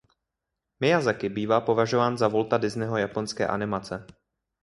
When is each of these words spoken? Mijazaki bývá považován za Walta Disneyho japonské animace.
Mijazaki 0.79 1.29
bývá 1.29 1.61
považován 1.61 2.17
za 2.17 2.27
Walta 2.27 2.57
Disneyho 2.57 2.97
japonské 2.97 3.47
animace. 3.47 4.07